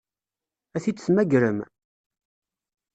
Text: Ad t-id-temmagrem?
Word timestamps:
Ad 0.75 0.81
t-id-temmagrem? 0.83 1.59